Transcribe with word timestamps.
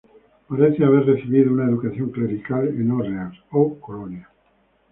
Parece 0.47 0.83
haber 0.83 1.05
recibido 1.05 1.53
una 1.53 1.65
educación 1.65 2.09
clerical 2.09 2.67
en 2.69 2.89
Orleans 2.89 3.37
o 3.51 3.75
Colonia. 3.79 4.27